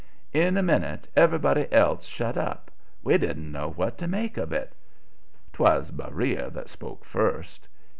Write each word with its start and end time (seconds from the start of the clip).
In 0.33 0.57
a 0.57 0.63
minute 0.63 1.07
everybody 1.15 1.71
else 1.71 2.05
shut 2.05 2.35
up. 2.35 2.71
We 3.03 3.19
didn't 3.19 3.51
know 3.51 3.69
what 3.69 3.99
to 3.99 4.07
make 4.07 4.35
of 4.35 4.51
it. 4.51 4.73
'Twas 5.53 5.91
Beriah 5.91 6.49
that 6.49 6.69
spoke 6.69 7.05
first. 7.05 7.67